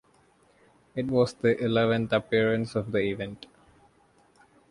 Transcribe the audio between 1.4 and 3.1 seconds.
eleventh appearance of the